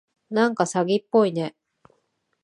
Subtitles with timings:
[0.31, 1.55] なんか詐欺っぽいね。